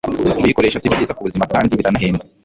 [0.41, 2.25] Kuyikoresha si byiza ku buzima kandi biranahenze.